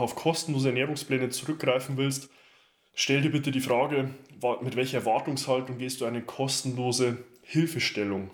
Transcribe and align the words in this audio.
auf 0.00 0.16
kostenlose 0.16 0.68
Ernährungspläne 0.68 1.30
zurückgreifen 1.30 1.96
willst, 1.96 2.30
stell 2.94 3.22
dir 3.22 3.30
bitte 3.30 3.50
die 3.50 3.60
Frage, 3.60 4.10
mit 4.62 4.76
welcher 4.76 4.98
Erwartungshaltung 4.98 5.78
gehst 5.78 6.00
du 6.00 6.04
eine 6.04 6.22
kostenlose 6.22 7.18
Hilfestellung 7.42 8.30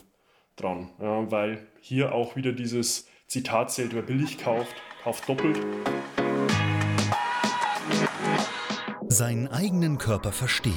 dran? 0.57 0.91
Ja, 1.01 1.31
weil 1.31 1.67
hier 1.81 2.15
auch 2.15 2.37
wieder 2.37 2.53
dieses 2.53 3.09
Zitat 3.27 3.71
zählt, 3.73 3.95
wer 3.95 4.03
billig 4.03 4.38
kauft, 4.38 4.75
kauft 5.03 5.29
doppelt. 5.29 5.59
Seinen 9.08 9.49
eigenen 9.49 9.99
Körper 9.99 10.33
verstehen 10.33 10.74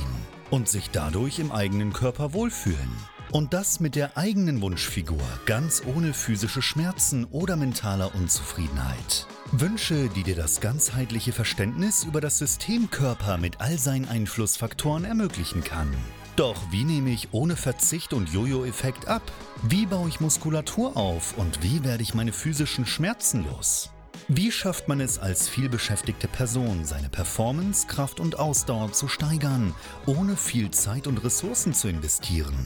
und 0.51 0.67
sich 0.67 0.89
dadurch 0.89 1.39
im 1.39 1.51
eigenen 1.51 1.93
Körper 1.93 2.33
wohlfühlen. 2.33 2.91
Und 3.31 3.53
das 3.53 3.79
mit 3.79 3.95
der 3.95 4.17
eigenen 4.17 4.61
Wunschfigur, 4.61 5.23
ganz 5.47 5.81
ohne 5.85 6.13
physische 6.13 6.61
Schmerzen 6.61 7.25
oder 7.25 7.55
mentaler 7.55 8.13
Unzufriedenheit. 8.13 9.27
Wünsche, 9.55 10.09
die 10.09 10.23
dir 10.23 10.35
das 10.35 10.61
ganzheitliche 10.61 11.31
Verständnis 11.31 12.03
über 12.05 12.21
das 12.21 12.39
System 12.39 12.89
Körper 12.89 13.37
mit 13.37 13.61
all 13.61 13.77
seinen 13.77 14.07
Einflussfaktoren 14.07 15.05
ermöglichen 15.05 15.63
kann. 15.63 15.93
Doch 16.35 16.57
wie 16.71 16.83
nehme 16.83 17.11
ich 17.11 17.27
ohne 17.33 17.55
Verzicht 17.55 18.13
und 18.13 18.33
Jojo-Effekt 18.33 19.07
ab? 19.07 19.21
Wie 19.61 19.85
baue 19.85 20.09
ich 20.09 20.19
Muskulatur 20.19 20.97
auf 20.97 21.37
und 21.37 21.61
wie 21.61 21.83
werde 21.83 22.01
ich 22.01 22.15
meine 22.15 22.33
physischen 22.33 22.87
Schmerzen 22.87 23.45
los? 23.45 23.91
Wie 24.27 24.51
schafft 24.51 24.87
man 24.87 24.99
es 24.99 25.19
als 25.19 25.47
vielbeschäftigte 25.47 26.27
Person, 26.27 26.83
seine 26.83 27.09
Performance, 27.09 27.85
Kraft 27.85 28.19
und 28.19 28.39
Ausdauer 28.39 28.91
zu 28.91 29.07
steigern, 29.07 29.75
ohne 30.07 30.35
viel 30.35 30.71
Zeit 30.71 31.05
und 31.05 31.23
Ressourcen 31.23 31.75
zu 31.75 31.87
investieren? 31.89 32.65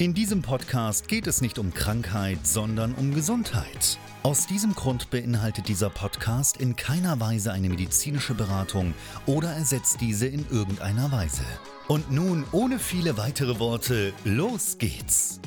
In 0.00 0.14
diesem 0.14 0.42
Podcast 0.42 1.08
geht 1.08 1.26
es 1.26 1.40
nicht 1.40 1.58
um 1.58 1.74
Krankheit, 1.74 2.46
sondern 2.46 2.94
um 2.94 3.12
Gesundheit. 3.12 3.98
Aus 4.22 4.46
diesem 4.46 4.72
Grund 4.76 5.10
beinhaltet 5.10 5.66
dieser 5.66 5.90
Podcast 5.90 6.60
in 6.60 6.76
keiner 6.76 7.18
Weise 7.18 7.50
eine 7.50 7.68
medizinische 7.68 8.34
Beratung 8.34 8.94
oder 9.26 9.48
ersetzt 9.48 10.00
diese 10.00 10.28
in 10.28 10.46
irgendeiner 10.52 11.10
Weise. 11.10 11.42
Und 11.88 12.12
nun, 12.12 12.44
ohne 12.52 12.78
viele 12.78 13.16
weitere 13.16 13.58
Worte, 13.58 14.12
los 14.22 14.78
geht's! 14.78 15.40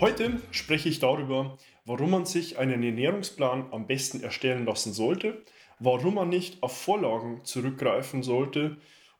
Heute 0.00 0.42
spreche 0.50 0.88
ich 0.88 0.98
darüber, 0.98 1.58
warum 1.84 2.10
man 2.10 2.26
sich 2.26 2.58
einen 2.58 2.82
Ernährungsplan 2.82 3.66
am 3.70 3.86
besten 3.86 4.20
erstellen 4.24 4.66
lassen 4.66 4.92
sollte, 4.92 5.44
warum 5.78 6.14
man 6.14 6.28
nicht 6.28 6.60
auf 6.64 6.76
Vorlagen 6.76 7.44
zurückgreifen 7.44 8.24
sollte 8.24 8.78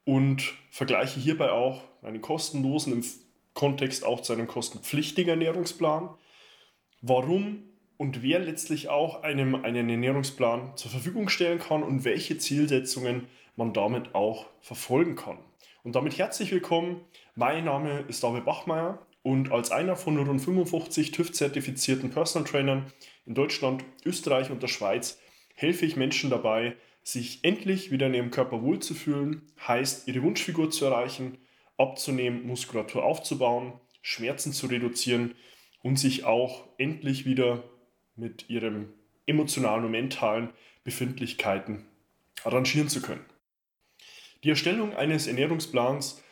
und 0.09 0.55
vergleiche 0.70 1.20
hierbei 1.20 1.51
auch 1.51 1.83
einen 2.01 2.23
kostenlosen 2.23 2.95
im 2.95 3.05
Kontext 3.53 4.06
auch 4.06 4.23
zu 4.23 4.33
einem 4.33 4.47
kostenpflichtigen 4.47 5.28
Ernährungsplan. 5.28 6.09
Warum 7.03 7.64
und 7.98 8.23
wer 8.23 8.39
letztlich 8.39 8.89
auch 8.89 9.23
einem 9.23 9.55
einen 9.55 9.91
Ernährungsplan 9.91 10.79
zur 10.79 10.91
Verfügung 10.91 11.29
stellen 11.29 11.59
kann 11.59 11.83
und 11.83 12.06
welche 12.06 12.39
Zielsetzungen 12.39 13.27
man 13.55 13.75
damit 13.75 14.14
auch 14.14 14.47
verfolgen 14.62 15.14
kann. 15.14 15.36
Und 15.83 15.95
damit 15.95 16.17
herzlich 16.17 16.53
willkommen. 16.53 17.03
Mein 17.34 17.67
Name 17.67 18.06
ist 18.09 18.25
David 18.25 18.47
Bachmeier 18.47 19.06
und 19.23 19.53
als 19.53 19.70
einer 19.70 19.95
von 19.95 20.17
rund 20.17 20.41
55 20.41 21.11
TÜV-zertifizierten 21.11 22.09
Personal 22.09 22.48
Trainern 22.48 22.86
in 23.27 23.35
Deutschland, 23.35 23.85
Österreich 24.07 24.51
und 24.51 24.63
der 24.63 24.68
Schweiz 24.68 25.20
helfe 25.55 25.85
ich 25.85 25.97
Menschen 25.97 26.30
dabei, 26.30 26.77
sich 27.08 27.42
endlich 27.42 27.91
wieder 27.91 28.07
in 28.08 28.14
ihrem 28.14 28.30
Körper 28.30 28.63
wohlzufühlen, 28.63 29.42
heißt 29.67 30.08
ihre 30.08 30.23
Wunschfigur 30.23 30.70
zu 30.70 30.85
erreichen 30.85 31.39
abzunehmen, 31.79 32.46
Muskulatur 32.46 33.05
aufzubauen, 33.05 33.73
Schmerzen 34.02 34.52
zu 34.52 34.67
reduzieren 34.67 35.35
und 35.80 35.98
sich 35.98 36.24
auch 36.24 36.68
endlich 36.77 37.24
wieder 37.24 37.63
mit 38.17 38.51
ihren 38.51 38.92
emotionalen 39.27 39.85
und 39.85 39.92
mentalen 39.92 40.51
Befindlichkeiten 40.85 41.86
arrangieren 42.45 42.89
zu 42.89 43.01
können. 43.01 43.24
Die 44.45 44.51
Erstellung 44.51 44.95
eines 44.95 45.29
Ernährungsplans 45.29 46.23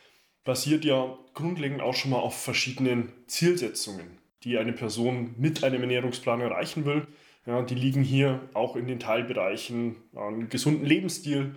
basiert 0.44 0.84
ja 0.84 1.16
grundlegend 1.32 1.80
auch 1.80 1.94
schon 1.94 2.10
mal 2.10 2.18
auf 2.18 2.38
verschiedenen 2.38 3.12
Zielsetzungen, 3.28 4.18
die 4.42 4.58
eine 4.58 4.72
Person 4.72 5.34
mit 5.38 5.64
einem 5.64 5.82
Ernährungsplan 5.82 6.40
erreichen 6.40 6.84
will. 6.84 7.06
Ja, 7.46 7.62
die 7.62 7.76
liegen 7.76 8.02
hier 8.02 8.40
auch 8.54 8.74
in 8.74 8.88
den 8.88 8.98
Teilbereichen 8.98 9.96
einen 10.16 10.48
gesunden 10.48 10.84
Lebensstil, 10.84 11.54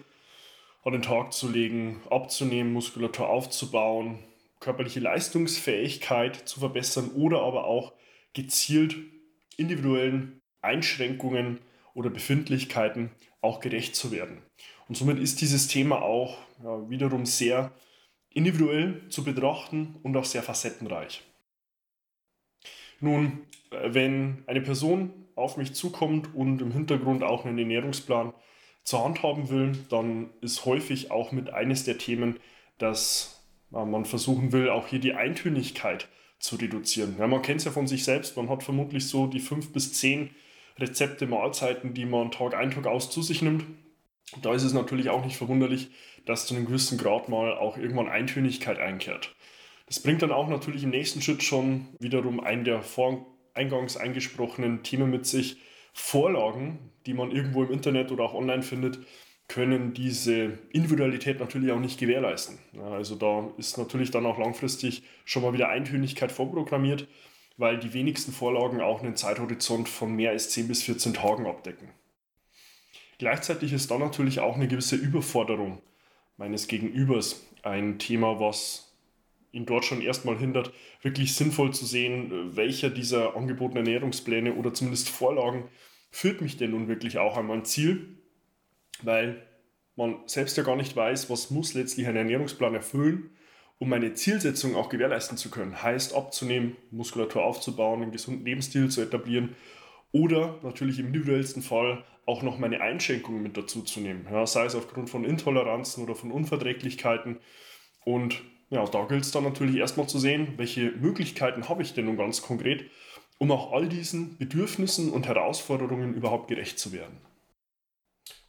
an 0.84 0.94
den 0.94 1.02
Tag 1.02 1.34
zu 1.34 1.50
legen, 1.50 2.02
abzunehmen, 2.12 2.74
Muskulatur 2.74 3.28
aufzubauen, 3.28 4.20
körperliche 4.60 5.00
Leistungsfähigkeit 5.00 6.36
zu 6.48 6.60
verbessern 6.60 7.10
oder 7.16 7.42
aber 7.42 7.66
auch 7.66 7.94
gezielt 8.34 8.96
individuellen 9.58 10.42
Einschränkungen 10.62 11.60
oder 11.96 12.12
Befindlichkeiten 12.12 13.10
auch 13.42 13.60
gerecht 13.60 13.96
zu 13.96 14.12
werden. 14.12 14.44
Und 14.88 14.96
somit 14.96 15.18
ist 15.18 15.42
dieses 15.42 15.68
Thema 15.68 16.04
auch 16.04 16.38
ja, 16.64 16.88
wiederum 16.90 17.26
sehr 17.26 17.72
individuell 18.30 19.10
zu 19.10 19.24
betrachten 19.24 19.96
und 20.04 20.16
auch 20.16 20.26
sehr 20.26 20.44
facettenreich. 20.44 21.24
Nun, 23.00 23.40
äh, 23.72 23.94
wenn 23.94 24.44
eine 24.46 24.62
Person 24.62 25.29
auf 25.40 25.58
mich 25.58 25.74
zukommt 25.74 26.34
und 26.36 26.62
im 26.62 26.72
Hintergrund 26.72 27.24
auch 27.24 27.46
einen 27.46 27.58
Ernährungsplan 27.58 28.34
zur 28.84 29.04
Hand 29.04 29.24
haben 29.24 29.50
will, 29.50 29.74
dann 29.90 30.30
ist 30.42 30.66
häufig 30.66 31.12
auch 31.12 31.32
mit 31.32 31.52
eines 31.52 31.84
der 31.84 31.98
Themen, 31.98 32.40
dass 32.78 33.44
man 33.72 34.06
versuchen 34.06 34.52
will, 34.52 34.70
auch 34.70 34.88
hier 34.88 35.00
die 35.00 35.14
Eintönigkeit 35.14 36.08
zu 36.40 36.56
reduzieren. 36.56 37.16
Ja, 37.20 37.28
man 37.28 37.42
kennt 37.42 37.60
es 37.60 37.66
ja 37.66 37.72
von 37.72 37.88
sich 37.88 38.04
selbst, 38.04 38.36
man 38.38 38.50
hat 38.50 38.64
vermutlich 38.64 39.08
so 39.08 39.28
die 39.28 39.40
fünf 39.40 39.72
bis 39.74 39.94
zehn 39.94 40.32
Rezepte, 40.80 41.28
Mahlzeiten, 41.28 41.94
die 41.94 42.06
man 42.06 42.32
Tag 42.32 42.56
ein, 42.56 42.72
Tag 42.72 42.88
aus 42.88 43.12
zu 43.12 43.22
sich 43.22 43.42
nimmt. 43.42 43.66
Da 44.42 44.54
ist 44.54 44.64
es 44.64 44.74
natürlich 44.74 45.10
auch 45.10 45.26
nicht 45.26 45.38
verwunderlich, 45.38 45.90
dass 46.26 46.48
zu 46.48 46.56
einem 46.56 46.66
gewissen 46.66 46.98
Grad 46.98 47.30
mal 47.30 47.58
auch 47.58 47.78
irgendwann 47.78 48.08
Eintönigkeit 48.08 48.80
einkehrt. 48.80 49.36
Das 49.88 50.00
bringt 50.00 50.22
dann 50.22 50.32
auch 50.32 50.48
natürlich 50.48 50.84
im 50.84 50.92
nächsten 50.92 51.22
Schritt 51.22 51.44
schon 51.44 51.88
wiederum 52.00 52.40
einen 52.40 52.64
der 52.64 52.82
vor 52.82 53.26
eingangs 53.54 53.98
eingesprochenen 53.98 54.84
Themen 54.84 55.10
mit 55.10 55.26
sich, 55.26 55.58
Vorlagen, 55.94 56.92
die 57.06 57.14
man 57.14 57.32
irgendwo 57.32 57.64
im 57.64 57.72
Internet 57.72 58.12
oder 58.12 58.24
auch 58.24 58.34
online 58.34 58.62
findet, 58.62 59.00
können 59.48 59.94
diese 59.94 60.60
Individualität 60.72 61.40
natürlich 61.40 61.72
auch 61.72 61.80
nicht 61.80 62.00
gewährleisten. 62.00 62.60
Also 62.80 63.16
da 63.16 63.50
ist 63.58 63.78
natürlich 63.78 64.12
dann 64.12 64.26
auch 64.26 64.38
langfristig 64.38 65.04
schon 65.26 65.42
mal 65.42 65.54
wieder 65.54 65.70
Eintönigkeit 65.70 66.32
vorprogrammiert, 66.32 67.08
weil 67.58 67.80
die 67.80 67.94
wenigsten 67.94 68.32
Vorlagen 68.32 68.80
auch 68.80 69.02
einen 69.02 69.16
Zeithorizont 69.16 69.90
von 69.90 70.16
mehr 70.16 70.32
als 70.32 70.52
10 70.52 70.68
bis 70.68 70.84
14 70.84 71.16
Tagen 71.16 71.48
abdecken. 71.48 71.90
Gleichzeitig 73.18 73.74
ist 73.74 73.92
da 73.92 73.98
natürlich 73.98 74.40
auch 74.40 74.56
eine 74.56 74.68
gewisse 74.68 74.96
Überforderung 74.96 75.82
meines 76.38 76.68
Gegenübers 76.68 77.46
ein 77.64 78.00
Thema, 78.00 78.40
was 78.40 78.89
ihn 79.52 79.66
dort 79.66 79.86
schon 79.86 80.02
erstmal 80.02 80.38
hindert, 80.38 80.72
wirklich 81.02 81.36
sinnvoll 81.36 81.74
zu 81.74 81.86
sehen, 81.86 82.56
welcher 82.56 82.90
dieser 82.90 83.36
angebotenen 83.36 83.86
Ernährungspläne 83.86 84.54
oder 84.54 84.74
zumindest 84.74 85.10
Vorlagen 85.10 85.70
führt 86.12 86.42
mich 86.42 86.58
denn 86.58 86.72
nun 86.72 86.88
wirklich 86.88 87.18
auch 87.18 87.38
an 87.38 87.48
mein 87.48 87.66
Ziel, 87.66 88.18
weil 89.02 89.46
man 89.96 90.16
selbst 90.28 90.58
ja 90.58 90.64
gar 90.64 90.76
nicht 90.76 90.96
weiß, 90.96 91.30
was 91.30 91.52
muss 91.52 91.74
letztlich 91.74 92.08
ein 92.08 92.16
Ernährungsplan 92.16 92.74
erfüllen, 92.74 93.32
um 93.80 93.90
meine 93.90 94.14
Zielsetzung 94.14 94.76
auch 94.76 94.90
gewährleisten 94.90 95.38
zu 95.38 95.50
können. 95.50 95.82
Heißt 95.82 96.16
abzunehmen, 96.16 96.76
Muskulatur 96.92 97.44
aufzubauen, 97.44 98.02
einen 98.02 98.12
gesunden 98.12 98.46
Lebensstil 98.46 98.90
zu 98.90 99.02
etablieren 99.02 99.56
oder 100.12 100.60
natürlich 100.64 101.00
im 101.00 101.08
individuellsten 101.08 101.62
Fall 101.62 102.04
auch 102.26 102.44
noch 102.44 102.60
meine 102.60 102.82
Einschränkungen 102.82 103.42
mit 103.42 103.58
dazu 103.58 103.82
zu 103.82 104.00
nehmen. 104.00 104.28
Ja, 104.32 104.46
sei 104.46 104.66
es 104.66 104.76
aufgrund 104.76 105.10
von 105.10 105.26
Intoleranzen 105.26 106.04
oder 106.04 106.16
von 106.16 106.32
Unverträglichkeiten. 106.32 107.40
Und 108.06 108.42
ja, 108.70 108.86
da 108.86 109.06
gilt 109.06 109.24
es 109.24 109.32
dann 109.32 109.44
natürlich 109.44 109.78
erstmal 109.78 110.08
zu 110.08 110.20
sehen, 110.20 110.54
welche 110.58 110.92
Möglichkeiten 110.92 111.70
habe 111.70 111.82
ich 111.82 111.94
denn 111.94 112.06
nun 112.06 112.18
ganz 112.18 112.42
konkret, 112.42 112.86
um 113.38 113.52
auch 113.52 113.72
all 113.72 113.88
diesen 113.88 114.38
Bedürfnissen 114.38 115.12
und 115.12 115.28
Herausforderungen 115.28 116.14
überhaupt 116.14 116.50
gerecht 116.50 116.78
zu 116.80 116.92
werden. 116.92 117.18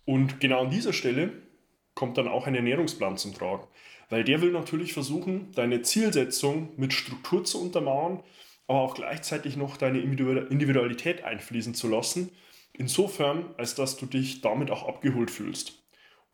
Und 0.04 0.40
genau 0.40 0.62
an 0.62 0.70
dieser 0.70 0.92
Stelle 0.92 1.32
kommt 1.94 2.18
dann 2.18 2.28
auch 2.28 2.46
ein 2.46 2.54
Ernährungsplan 2.54 3.16
zum 3.16 3.34
Tragen, 3.34 3.66
weil 4.08 4.24
der 4.24 4.42
will 4.42 4.50
natürlich 4.50 4.92
versuchen, 4.92 5.52
deine 5.52 5.82
Zielsetzung 5.82 6.70
mit 6.76 6.92
Struktur 6.92 7.44
zu 7.44 7.62
untermauern, 7.62 8.22
aber 8.66 8.80
auch 8.80 8.94
gleichzeitig 8.94 9.56
noch 9.56 9.76
deine 9.76 10.00
Individualität 10.00 11.24
einfließen 11.24 11.74
zu 11.74 11.88
lassen, 11.88 12.30
insofern, 12.72 13.54
als 13.56 13.74
dass 13.74 13.96
du 13.96 14.06
dich 14.06 14.40
damit 14.40 14.70
auch 14.70 14.86
abgeholt 14.88 15.30
fühlst. 15.30 15.78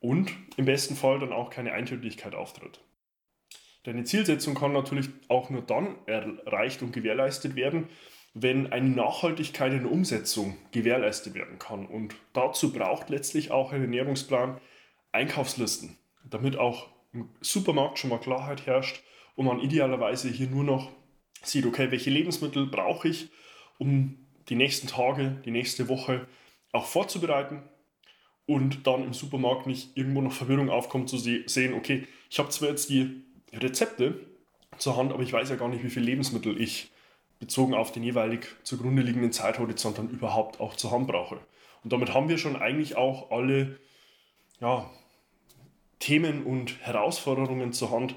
und 0.00 0.30
im 0.56 0.66
besten 0.66 0.96
Fall 0.96 1.18
dann 1.18 1.32
auch 1.32 1.50
keine 1.50 1.72
Eintönigkeit 1.72 2.34
auftritt. 2.34 2.80
Deine 3.86 4.02
Zielsetzung 4.02 4.56
kann 4.56 4.72
natürlich 4.72 5.10
auch 5.28 5.48
nur 5.48 5.62
dann 5.62 5.94
erreicht 6.06 6.82
und 6.82 6.92
gewährleistet 6.92 7.54
werden, 7.54 7.86
wenn 8.34 8.72
eine 8.72 8.88
Nachhaltigkeit 8.88 9.72
in 9.72 9.84
der 9.84 9.92
Umsetzung 9.92 10.56
gewährleistet 10.72 11.34
werden 11.34 11.60
kann. 11.60 11.86
Und 11.86 12.16
dazu 12.32 12.72
braucht 12.72 13.10
letztlich 13.10 13.52
auch 13.52 13.72
ein 13.72 13.82
Ernährungsplan 13.82 14.60
Einkaufslisten, 15.12 15.96
damit 16.28 16.56
auch 16.56 16.88
im 17.12 17.28
Supermarkt 17.40 18.00
schon 18.00 18.10
mal 18.10 18.18
Klarheit 18.18 18.66
herrscht 18.66 19.04
und 19.36 19.46
man 19.46 19.60
idealerweise 19.60 20.30
hier 20.30 20.48
nur 20.48 20.64
noch 20.64 20.90
sieht, 21.44 21.64
okay, 21.64 21.92
welche 21.92 22.10
Lebensmittel 22.10 22.66
brauche 22.66 23.06
ich, 23.06 23.28
um 23.78 24.18
die 24.48 24.56
nächsten 24.56 24.88
Tage, 24.88 25.40
die 25.44 25.52
nächste 25.52 25.88
Woche 25.88 26.26
auch 26.72 26.86
vorzubereiten 26.86 27.62
und 28.46 28.88
dann 28.88 29.04
im 29.04 29.12
Supermarkt 29.12 29.68
nicht 29.68 29.96
irgendwo 29.96 30.22
noch 30.22 30.32
Verwirrung 30.32 30.70
aufkommt 30.70 31.08
zu 31.08 31.18
sehen, 31.18 31.74
okay, 31.74 32.08
ich 32.28 32.40
habe 32.40 32.48
zwar 32.48 32.70
jetzt 32.70 32.90
die 32.90 33.22
Rezepte 33.52 34.26
zur 34.78 34.96
Hand, 34.96 35.12
aber 35.12 35.22
ich 35.22 35.32
weiß 35.32 35.50
ja 35.50 35.56
gar 35.56 35.68
nicht, 35.68 35.84
wie 35.84 35.90
viele 35.90 36.06
Lebensmittel 36.06 36.60
ich 36.60 36.90
bezogen 37.38 37.74
auf 37.74 37.92
den 37.92 38.02
jeweilig 38.02 38.46
zugrunde 38.62 39.02
liegenden 39.02 39.32
Zeithorizont 39.32 39.98
dann 39.98 40.10
überhaupt 40.10 40.60
auch 40.60 40.74
zur 40.74 40.90
Hand 40.90 41.06
brauche. 41.06 41.38
Und 41.84 41.92
damit 41.92 42.14
haben 42.14 42.28
wir 42.28 42.38
schon 42.38 42.56
eigentlich 42.56 42.96
auch 42.96 43.30
alle 43.30 43.78
ja, 44.60 44.90
Themen 45.98 46.44
und 46.44 46.80
Herausforderungen 46.84 47.72
zur 47.72 47.90
Hand, 47.90 48.16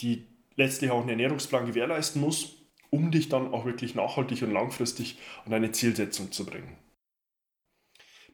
die 0.00 0.26
letztlich 0.56 0.90
auch 0.90 1.02
ein 1.02 1.08
Ernährungsplan 1.08 1.66
gewährleisten 1.66 2.20
muss, 2.20 2.56
um 2.90 3.10
dich 3.10 3.28
dann 3.28 3.52
auch 3.52 3.64
wirklich 3.64 3.94
nachhaltig 3.94 4.42
und 4.42 4.52
langfristig 4.52 5.18
an 5.44 5.52
eine 5.52 5.72
Zielsetzung 5.72 6.32
zu 6.32 6.46
bringen. 6.46 6.76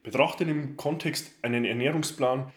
Betrachte 0.03 0.43
im 0.45 0.77
Kontext 0.77 1.31
einen 1.43 1.65
Ernährungsplan 1.65 2.51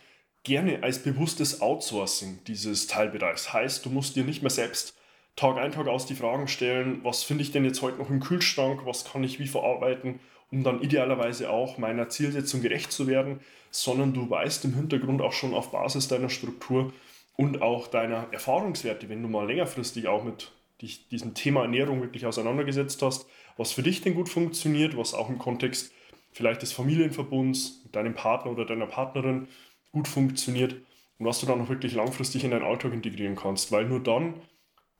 gerne 0.44 0.82
als 0.82 1.02
bewusstes 1.02 1.61
Outsourcing 1.61 2.41
dieses 2.46 2.87
Teilbereichs. 2.87 3.52
Heißt, 3.52 3.85
du 3.85 3.91
musst 3.91 4.14
dir 4.14 4.25
nicht 4.25 4.43
mehr 4.43 4.50
selbst 4.50 4.94
Tag 5.37 5.56
ein, 5.56 5.73
Tag 5.73 5.88
aus 5.88 6.06
die 6.06 6.14
Fragen 6.14 6.46
stellen, 6.46 7.00
was 7.02 7.25
finde 7.25 7.43
ich 7.43 7.50
denn 7.50 7.64
jetzt 7.64 7.82
heute 7.82 7.99
noch 7.99 8.11
im 8.11 8.20
Kühlschrank, 8.20 8.82
was 8.85 9.05
kann 9.05 9.25
ich 9.25 9.41
wie 9.41 9.49
verarbeiten, 9.49 10.20
um 10.52 10.62
dann 10.62 10.81
idealerweise 10.81 11.50
auch 11.50 11.76
meiner 11.79 12.08
Zielsetzung 12.08 12.62
gerecht 12.62 12.93
zu 12.93 13.08
werden, 13.08 13.41
sondern 13.73 14.12
du 14.12 14.31
weißt 14.31 14.64
im 14.67 14.75
Hintergrund 14.75 15.23
auch 15.23 15.32
schon 15.32 15.55
auf 15.55 15.73
Basis 15.73 16.06
deiner 16.06 16.29
Struktur 16.29 16.93
und 17.37 17.62
auch 17.62 17.88
deiner 17.88 18.29
Erfahrungswerte, 18.31 19.08
wenn 19.08 19.23
du 19.23 19.29
mal 19.29 19.49
längerfristig 19.49 20.06
auch 20.06 20.23
mit 20.23 20.52
dich 20.81 21.08
diesem 21.08 21.35
Thema 21.35 21.62
Ernährung 21.62 22.00
wirklich 22.00 22.26
auseinandergesetzt 22.26 23.02
hast, 23.02 23.26
was 23.56 23.73
für 23.73 23.82
dich 23.82 24.02
denn 24.02 24.14
gut 24.14 24.29
funktioniert, 24.29 24.96
was 24.96 25.14
auch 25.14 25.29
im 25.29 25.38
Kontext 25.38 25.93
vielleicht 26.32 26.62
des 26.62 26.73
Familienverbunds 26.73 27.81
mit 27.85 27.96
deinem 27.96 28.14
Partner 28.14 28.52
oder 28.52 28.64
deiner 28.64 28.87
Partnerin 28.87 29.49
gut 29.94 30.08
funktioniert 30.08 30.75
und 31.19 31.26
was 31.26 31.41
du 31.41 31.46
dann 31.46 31.61
auch 31.61 31.69
wirklich 31.69 31.94
langfristig 31.94 32.43
in 32.43 32.50
deinen 32.50 32.64
Alltag 32.64 32.93
integrieren 32.93 33.37
kannst, 33.37 33.70
weil 33.70 33.87
nur 33.87 34.02
dann 34.02 34.35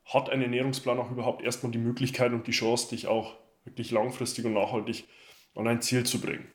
hat 0.05 0.31
ein 0.31 0.41
Ernährungsplan 0.41 0.99
auch 0.99 1.11
überhaupt 1.11 1.43
erstmal 1.43 1.73
die 1.73 1.79
Möglichkeit 1.79 2.33
und 2.33 2.47
die 2.47 2.53
Chance, 2.53 2.91
dich 2.91 3.09
auch 3.09 3.37
wirklich 3.65 3.91
langfristig 3.91 4.45
und 4.45 4.53
nachhaltig 4.53 5.05
an 5.57 5.67
ein 5.67 5.83
Ziel 5.83 6.05
zu 6.05 6.21
bringen. 6.21 6.47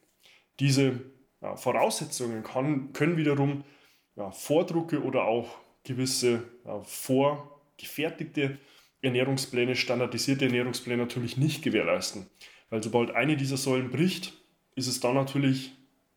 Diese 0.61 1.01
ja, 1.41 1.57
Voraussetzungen 1.57 2.43
kann, 2.43 2.93
können 2.93 3.17
wiederum 3.17 3.65
ja, 4.15 4.31
Vordrucke 4.31 5.03
oder 5.03 5.25
auch 5.25 5.49
gewisse 5.83 6.43
ja, 6.65 6.79
vorgefertigte 6.81 8.57
Ernährungspläne, 9.01 9.75
standardisierte 9.75 10.45
Ernährungspläne 10.45 11.01
natürlich 11.01 11.35
nicht 11.35 11.61
gewährleisten. 11.61 12.27
Weil 12.69 12.83
sobald 12.83 13.11
eine 13.11 13.35
dieser 13.35 13.57
Säulen 13.57 13.91
bricht, 13.91 14.33
ist 14.75 14.87
es 14.87 15.01
dann 15.01 15.15
natürlich 15.15 15.73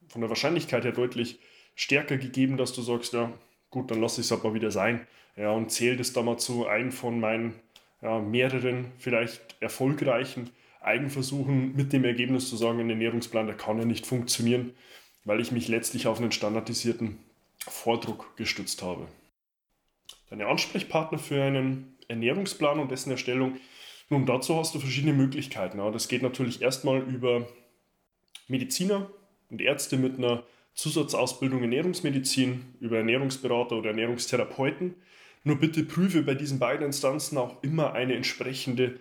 von 0.09 0.21
der 0.21 0.31
Wahrscheinlichkeit 0.31 0.85
her 0.85 0.93
deutlich 0.93 1.41
stärker 1.75 2.17
gegeben, 2.17 2.57
dass 2.57 2.73
du 2.73 2.83
sagst, 2.83 3.13
ja 3.13 3.33
gut, 3.71 3.91
dann 3.91 4.01
lasse 4.01 4.21
ich 4.21 4.27
es 4.27 4.33
aber 4.33 4.55
wieder 4.55 4.71
sein. 4.71 5.07
Ja, 5.37 5.53
und 5.53 5.71
zähle 5.71 5.97
das 5.97 6.13
da 6.13 6.23
mal 6.23 6.39
zu 6.39 6.67
einem 6.67 6.93
von 6.93 7.19
meinen 7.19 7.55
ja, 8.03 8.19
mehreren 8.19 8.93
vielleicht 8.99 9.57
erfolgreichen 9.61 10.51
Eigenversuchen 10.81 11.75
mit 11.75 11.93
dem 11.93 12.05
Ergebnis 12.05 12.49
zu 12.49 12.57
sagen, 12.57 12.81
ein 12.81 12.91
Ernährungsplan, 12.91 13.47
der 13.47 13.57
kann 13.57 13.79
ja 13.79 13.85
nicht 13.85 14.07
funktionieren, 14.07 14.75
weil 15.25 15.41
ich 15.41 15.53
mich 15.53 15.69
letztlich 15.69 16.07
auf 16.07 16.19
einen 16.19 16.33
standardisierten 16.33 17.19
Vordruck 17.61 18.37
gestützt 18.37 18.83
habe. 18.83 19.07
Deine 20.29 20.47
Ansprechpartner 20.47 21.19
für 21.19 21.43
einen 21.43 21.97
Ernährungsplan 22.09 22.81
und 22.81 22.91
dessen 22.91 23.11
Erstellung, 23.11 23.59
nun 24.11 24.27
dazu 24.27 24.57
hast 24.57 24.75
du 24.75 24.81
verschiedene 24.81 25.13
Möglichkeiten. 25.13 25.79
Das 25.93 26.09
geht 26.09 26.23
natürlich 26.23 26.61
erstmal 26.61 27.01
über 27.01 27.47
Mediziner 28.49 29.11
und 29.51 29.61
Ärzte 29.61 29.97
mit 29.97 30.19
einer 30.19 30.43
Zusatzausbildung 30.75 31.63
Ernährungsmedizin, 31.63 32.75
über 32.81 32.99
Ernährungsberater 32.99 33.77
oder 33.77 33.91
Ernährungstherapeuten. 33.91 34.95
Nur 35.45 35.57
bitte 35.57 35.83
prüfe 35.85 36.23
bei 36.23 36.35
diesen 36.35 36.59
beiden 36.59 36.87
Instanzen 36.87 37.39
auch 37.39 37.63
immer 37.63 37.93
eine 37.93 38.15
entsprechende 38.15 39.01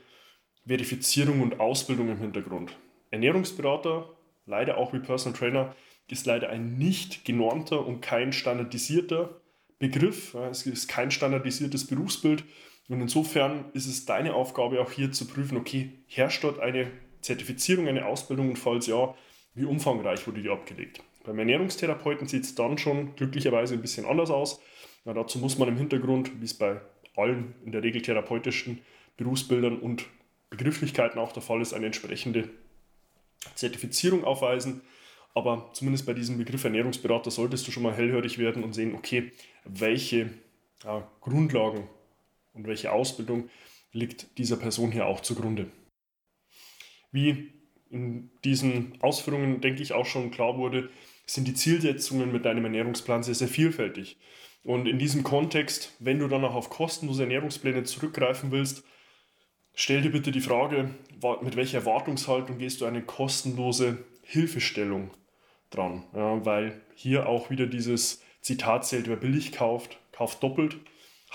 Verifizierung 0.66 1.42
und 1.42 1.60
Ausbildung 1.60 2.10
im 2.10 2.18
Hintergrund. 2.18 2.78
Ernährungsberater, 3.10 4.10
leider 4.46 4.78
auch 4.78 4.94
wie 4.94 5.00
Personal 5.00 5.38
Trainer, 5.38 5.76
ist 6.08 6.26
leider 6.26 6.50
ein 6.50 6.78
nicht 6.78 7.26
genormter 7.26 7.86
und 7.86 8.02
kein 8.02 8.34
standardisierter 8.34 9.42
Begriff. 9.80 10.34
Es 10.34 10.66
ist 10.66 10.88
kein 10.88 11.10
standardisiertes 11.10 11.88
Berufsbild. 11.88 12.44
Und 12.90 13.00
insofern 13.00 13.66
ist 13.74 13.88
es 13.88 14.06
deine 14.06 14.34
Aufgabe 14.34 14.82
auch 14.82 14.92
hier 14.92 15.12
zu 15.12 15.26
prüfen, 15.26 15.58
okay, 15.58 15.92
herrscht 16.08 16.44
dort 16.44 16.60
eine 16.60 16.92
Zertifizierung, 17.22 17.88
eine 17.88 18.06
Ausbildung 18.06 18.50
und 18.50 18.60
falls 18.60 18.88
ja, 18.88 19.16
wie 19.54 19.66
umfangreich 19.66 20.28
wurde 20.28 20.42
die 20.42 20.50
abgelegt. 20.50 21.02
Beim 21.24 21.40
Ernährungstherapeuten 21.40 22.28
sieht 22.28 22.44
es 22.44 22.56
dann 22.56 22.78
schon 22.78 23.16
glücklicherweise 23.16 23.76
ein 23.76 23.82
bisschen 23.82 24.06
anders 24.06 24.32
aus. 24.32 24.62
Ja, 25.06 25.14
dazu 25.14 25.40
muss 25.40 25.58
man 25.58 25.68
im 25.68 25.78
Hintergrund, 25.78 26.40
wie 26.40 26.46
es 26.46 26.54
bei 26.54 26.82
allen 27.16 27.56
in 27.66 27.72
der 27.72 27.84
Regel 27.84 28.02
therapeutischen 28.02 28.82
Berufsbildern 29.18 29.80
und 29.80 30.06
Begrifflichkeiten 30.50 31.20
auch 31.20 31.32
der 31.32 31.44
Fall 31.44 31.62
ist, 31.62 31.74
eine 31.74 31.86
entsprechende 31.86 32.50
Zertifizierung 33.56 34.24
aufweisen. 34.24 34.82
Aber 35.34 35.70
zumindest 35.74 36.06
bei 36.06 36.14
diesem 36.14 36.38
Begriff 36.38 36.64
Ernährungsberater 36.64 37.32
solltest 37.32 37.68
du 37.68 37.72
schon 37.72 37.84
mal 37.84 37.94
hellhörig 37.94 38.38
werden 38.38 38.64
und 38.64 38.74
sehen, 38.74 38.96
okay, 38.96 39.32
welche 39.64 40.30
ja, 40.84 41.08
Grundlagen 41.22 41.88
und 42.54 42.68
welche 42.68 42.92
Ausbildung 42.92 43.50
liegt 43.94 44.38
dieser 44.38 44.58
Person 44.58 44.92
hier 44.92 45.06
auch 45.06 45.22
zugrunde. 45.22 45.68
Wie 47.12 47.54
in 47.90 48.30
diesen 48.44 49.02
Ausführungen, 49.02 49.62
denke 49.62 49.84
ich, 49.84 49.94
auch 49.94 50.06
schon 50.06 50.32
klar 50.32 50.58
wurde, 50.58 50.90
sind 51.26 51.48
die 51.48 51.54
Zielsetzungen 51.54 52.32
mit 52.32 52.46
deinem 52.46 52.66
Ernährungsplan 52.66 53.24
sehr, 53.24 53.36
sehr 53.36 53.48
vielfältig. 53.48 54.18
Und 54.64 54.88
in 54.88 55.00
diesem 55.00 55.24
Kontext, 55.24 55.96
wenn 56.00 56.20
du 56.20 56.28
dann 56.28 56.46
auch 56.46 56.56
auf 56.56 56.70
kostenlose 56.70 57.24
Ernährungspläne 57.24 57.84
zurückgreifen 57.84 58.52
willst, 58.52 58.84
stell 59.74 60.02
dir 60.02 60.12
bitte 60.12 60.32
die 60.32 60.42
Frage, 60.42 60.94
mit 61.42 61.56
welcher 61.56 61.80
Erwartungshaltung 61.80 62.58
gehst 62.58 62.82
du 62.82 62.86
eine 62.86 63.02
kostenlose 63.02 64.04
Hilfestellung 64.24 65.12
dran? 65.72 66.04
Ja, 66.14 66.46
weil 66.46 66.82
hier 66.96 67.28
auch 67.28 67.50
wieder 67.50 67.66
dieses 67.66 68.22
Zitat 68.42 68.86
zählt, 68.86 69.08
wer 69.08 69.16
billig 69.16 69.52
kauft, 69.52 70.00
kauft 70.12 70.44
doppelt. 70.44 70.78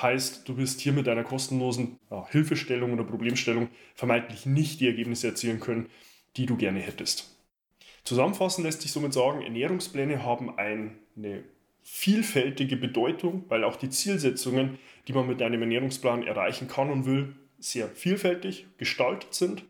Heißt, 0.00 0.46
du 0.46 0.58
wirst 0.58 0.80
hier 0.80 0.92
mit 0.92 1.08
einer 1.08 1.24
kostenlosen 1.24 1.98
ja, 2.10 2.26
Hilfestellung 2.28 2.92
oder 2.92 3.04
Problemstellung 3.04 3.68
vermeintlich 3.94 4.44
nicht 4.44 4.80
die 4.80 4.86
Ergebnisse 4.86 5.28
erzielen 5.28 5.58
können, 5.58 5.88
die 6.36 6.46
du 6.46 6.56
gerne 6.56 6.80
hättest. 6.80 7.35
Zusammenfassend 8.06 8.64
lässt 8.64 8.82
sich 8.82 8.92
somit 8.92 9.12
sagen, 9.12 9.42
Ernährungspläne 9.42 10.22
haben 10.22 10.56
eine 10.56 11.42
vielfältige 11.82 12.76
Bedeutung, 12.76 13.44
weil 13.48 13.64
auch 13.64 13.74
die 13.74 13.90
Zielsetzungen, 13.90 14.78
die 15.08 15.12
man 15.12 15.26
mit 15.26 15.42
einem 15.42 15.60
Ernährungsplan 15.60 16.24
erreichen 16.24 16.68
kann 16.68 16.90
und 16.90 17.04
will, 17.04 17.34
sehr 17.58 17.88
vielfältig 17.88 18.66
gestaltet 18.78 19.34
sind. 19.34 19.64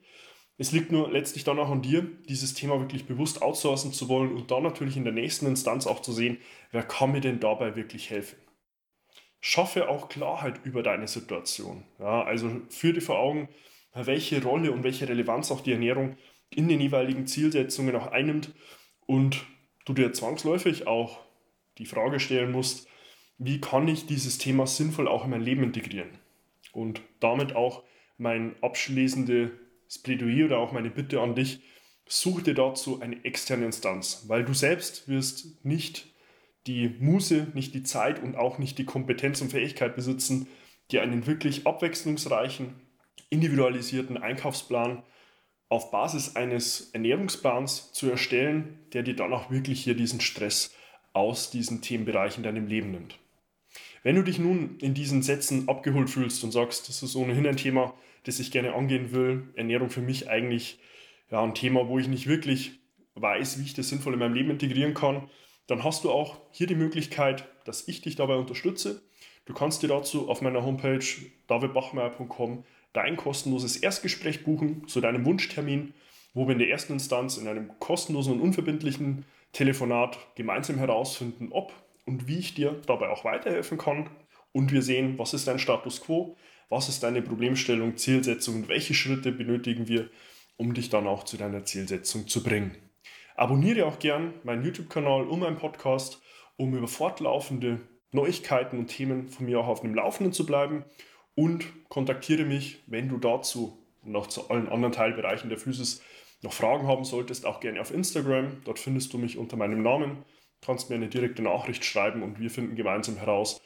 Es 0.58 0.70
liegt 0.70 0.92
nur 0.92 1.10
letztlich 1.10 1.44
dann 1.44 1.58
auch 1.58 1.70
an 1.70 1.80
dir, 1.80 2.06
dieses 2.28 2.52
Thema 2.52 2.78
wirklich 2.78 3.06
bewusst 3.06 3.40
outsourcen 3.40 3.94
zu 3.94 4.10
wollen 4.10 4.34
und 4.34 4.50
dann 4.50 4.62
natürlich 4.62 4.98
in 4.98 5.04
der 5.04 5.14
nächsten 5.14 5.46
Instanz 5.46 5.86
auch 5.86 6.02
zu 6.02 6.12
sehen, 6.12 6.36
wer 6.72 6.82
kann 6.82 7.12
mir 7.12 7.22
denn 7.22 7.40
dabei 7.40 7.74
wirklich 7.74 8.10
helfen. 8.10 8.36
Schaffe 9.40 9.88
auch 9.88 10.10
Klarheit 10.10 10.60
über 10.64 10.82
deine 10.82 11.08
Situation. 11.08 11.84
Ja, 11.98 12.22
also 12.22 12.50
führe 12.68 12.94
dir 12.94 13.02
vor 13.02 13.18
Augen, 13.18 13.48
welche 13.94 14.42
Rolle 14.42 14.72
und 14.72 14.82
welche 14.82 15.08
Relevanz 15.08 15.50
auch 15.50 15.62
die 15.62 15.72
Ernährung 15.72 16.16
in 16.50 16.68
den 16.68 16.80
jeweiligen 16.80 17.26
Zielsetzungen 17.26 17.94
auch 17.96 18.08
einnimmt 18.08 18.52
und 19.06 19.44
du 19.84 19.92
dir 19.92 20.12
zwangsläufig 20.12 20.86
auch 20.86 21.20
die 21.78 21.86
Frage 21.86 22.20
stellen 22.20 22.52
musst, 22.52 22.88
wie 23.38 23.60
kann 23.60 23.86
ich 23.88 24.06
dieses 24.06 24.38
Thema 24.38 24.66
sinnvoll 24.66 25.08
auch 25.08 25.24
in 25.24 25.30
mein 25.30 25.42
Leben 25.42 25.62
integrieren? 25.62 26.10
Und 26.72 27.02
damit 27.20 27.54
auch 27.54 27.82
mein 28.18 28.54
abschließendes 28.62 29.50
Plädoyer 30.02 30.46
oder 30.46 30.58
auch 30.58 30.72
meine 30.72 30.90
Bitte 30.90 31.20
an 31.20 31.34
dich, 31.34 31.60
such 32.08 32.42
dir 32.42 32.54
dazu 32.54 33.00
eine 33.00 33.24
externe 33.24 33.66
Instanz, 33.66 34.24
weil 34.28 34.44
du 34.44 34.54
selbst 34.54 35.08
wirst 35.08 35.64
nicht 35.64 36.06
die 36.66 36.88
Muße, 36.88 37.48
nicht 37.54 37.74
die 37.74 37.82
Zeit 37.82 38.22
und 38.22 38.36
auch 38.36 38.58
nicht 38.58 38.78
die 38.78 38.84
Kompetenz 38.84 39.40
und 39.40 39.50
Fähigkeit 39.50 39.94
besitzen, 39.94 40.48
dir 40.90 41.02
einen 41.02 41.26
wirklich 41.26 41.66
abwechslungsreichen, 41.66 42.74
individualisierten 43.28 44.16
Einkaufsplan 44.16 45.02
auf 45.68 45.90
Basis 45.90 46.36
eines 46.36 46.90
Ernährungsplans 46.92 47.92
zu 47.92 48.10
erstellen, 48.10 48.78
der 48.92 49.02
dir 49.02 49.16
dann 49.16 49.32
auch 49.32 49.50
wirklich 49.50 49.82
hier 49.82 49.94
diesen 49.94 50.20
Stress 50.20 50.74
aus 51.12 51.50
diesen 51.50 51.82
Themenbereichen 51.82 52.44
in 52.44 52.54
deinem 52.54 52.68
Leben 52.68 52.90
nimmt. 52.90 53.18
Wenn 54.02 54.16
du 54.16 54.22
dich 54.22 54.38
nun 54.38 54.78
in 54.78 54.94
diesen 54.94 55.22
Sätzen 55.22 55.68
abgeholt 55.68 56.10
fühlst 56.10 56.44
und 56.44 56.52
sagst, 56.52 56.88
das 56.88 57.02
ist 57.02 57.16
ohnehin 57.16 57.46
ein 57.46 57.56
Thema, 57.56 57.94
das 58.24 58.38
ich 58.38 58.52
gerne 58.52 58.74
angehen 58.74 59.12
will, 59.12 59.48
Ernährung 59.56 59.90
für 59.90 60.00
mich 60.00 60.28
eigentlich 60.28 60.78
ja, 61.30 61.42
ein 61.42 61.54
Thema, 61.54 61.88
wo 61.88 61.98
ich 61.98 62.06
nicht 62.06 62.28
wirklich 62.28 62.78
weiß, 63.14 63.58
wie 63.58 63.64
ich 63.64 63.74
das 63.74 63.88
sinnvoll 63.88 64.12
in 64.12 64.18
meinem 64.20 64.34
Leben 64.34 64.50
integrieren 64.50 64.94
kann, 64.94 65.28
dann 65.66 65.82
hast 65.82 66.04
du 66.04 66.10
auch 66.10 66.36
hier 66.52 66.66
die 66.66 66.76
Möglichkeit, 66.76 67.48
dass 67.64 67.88
ich 67.88 68.02
dich 68.02 68.14
dabei 68.14 68.36
unterstütze. 68.36 69.02
Du 69.46 69.54
kannst 69.54 69.82
dir 69.82 69.88
dazu 69.88 70.28
auf 70.28 70.42
meiner 70.42 70.64
Homepage 70.64 71.04
davidbachmeier.com 71.48 72.64
dein 72.96 73.16
kostenloses 73.16 73.76
Erstgespräch 73.76 74.44
buchen 74.44 74.88
zu 74.88 75.00
deinem 75.00 75.24
Wunschtermin, 75.24 75.92
wo 76.34 76.46
wir 76.46 76.52
in 76.52 76.58
der 76.58 76.70
ersten 76.70 76.94
Instanz 76.94 77.36
in 77.36 77.46
einem 77.46 77.78
kostenlosen 77.78 78.34
und 78.34 78.40
unverbindlichen 78.40 79.24
Telefonat 79.52 80.18
gemeinsam 80.34 80.78
herausfinden, 80.78 81.48
ob 81.50 81.72
und 82.06 82.26
wie 82.26 82.38
ich 82.38 82.54
dir 82.54 82.80
dabei 82.86 83.08
auch 83.08 83.24
weiterhelfen 83.24 83.78
kann. 83.78 84.08
Und 84.52 84.72
wir 84.72 84.82
sehen, 84.82 85.18
was 85.18 85.34
ist 85.34 85.46
dein 85.46 85.58
Status 85.58 86.00
quo, 86.00 86.36
was 86.68 86.88
ist 86.88 87.02
deine 87.02 87.22
Problemstellung, 87.22 87.96
Zielsetzung 87.96 88.56
und 88.56 88.68
welche 88.68 88.94
Schritte 88.94 89.32
benötigen 89.32 89.88
wir, 89.88 90.08
um 90.56 90.72
dich 90.72 90.88
dann 90.88 91.06
auch 91.06 91.24
zu 91.24 91.36
deiner 91.36 91.64
Zielsetzung 91.64 92.28
zu 92.28 92.42
bringen. 92.42 92.74
Abonniere 93.34 93.86
auch 93.86 93.98
gern 93.98 94.32
meinen 94.44 94.64
YouTube-Kanal 94.64 95.26
und 95.26 95.40
meinen 95.40 95.58
Podcast, 95.58 96.22
um 96.56 96.74
über 96.74 96.88
fortlaufende 96.88 97.80
Neuigkeiten 98.12 98.78
und 98.78 98.86
Themen 98.86 99.28
von 99.28 99.44
mir 99.44 99.60
auch 99.60 99.66
auf 99.66 99.80
dem 99.82 99.94
Laufenden 99.94 100.32
zu 100.32 100.46
bleiben. 100.46 100.84
Und 101.36 101.64
kontaktiere 101.88 102.44
mich, 102.44 102.82
wenn 102.86 103.08
du 103.08 103.18
dazu 103.18 103.78
und 104.02 104.16
auch 104.16 104.26
zu 104.26 104.48
allen 104.48 104.68
anderen 104.68 104.92
Teilbereichen 104.92 105.50
der 105.50 105.58
Physis 105.58 106.02
noch 106.42 106.52
Fragen 106.52 106.86
haben 106.88 107.04
solltest, 107.04 107.44
auch 107.44 107.60
gerne 107.60 107.80
auf 107.80 107.92
Instagram. 107.92 108.62
Dort 108.64 108.78
findest 108.78 109.12
du 109.12 109.18
mich 109.18 109.36
unter 109.36 109.56
meinem 109.56 109.82
Namen. 109.82 110.24
Kannst 110.62 110.88
mir 110.88 110.96
eine 110.96 111.08
direkte 111.08 111.42
Nachricht 111.42 111.84
schreiben 111.84 112.22
und 112.22 112.40
wir 112.40 112.50
finden 112.50 112.74
gemeinsam 112.74 113.16
heraus, 113.16 113.60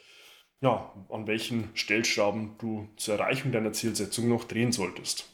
ja, 0.59 0.93
an 1.09 1.25
welchen 1.27 1.69
Stellschrauben 1.73 2.55
du 2.59 2.89
zur 2.97 3.15
Erreichung 3.15 3.51
deiner 3.51 3.73
Zielsetzung 3.73 4.27
noch 4.27 4.43
drehen 4.43 4.71
solltest. 4.71 5.27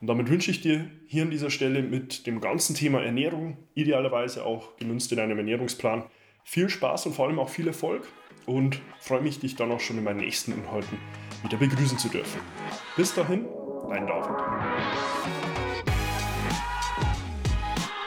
Und 0.00 0.06
damit 0.06 0.28
wünsche 0.30 0.50
ich 0.50 0.60
dir 0.60 0.90
hier 1.06 1.22
an 1.22 1.30
dieser 1.30 1.50
Stelle 1.50 1.82
mit 1.82 2.26
dem 2.26 2.40
ganzen 2.40 2.76
Thema 2.76 3.02
Ernährung, 3.02 3.58
idealerweise 3.74 4.46
auch 4.46 4.76
gemünzt 4.76 5.10
in 5.12 5.18
einem 5.18 5.38
Ernährungsplan, 5.38 6.04
viel 6.44 6.70
Spaß 6.70 7.06
und 7.06 7.14
vor 7.14 7.26
allem 7.26 7.38
auch 7.38 7.48
viel 7.48 7.66
Erfolg 7.66 8.06
und 8.46 8.80
freue 9.00 9.22
mich, 9.22 9.40
dich 9.40 9.56
dann 9.56 9.72
auch 9.72 9.80
schon 9.80 9.98
in 9.98 10.04
meinen 10.04 10.20
nächsten 10.20 10.52
Inhalten 10.52 10.98
wieder 11.42 11.58
begrüßen 11.58 11.98
zu 11.98 12.08
dürfen. 12.08 12.40
Bis 12.96 13.14
dahin, 13.14 13.46
dein 13.88 14.06
David. 14.06 15.43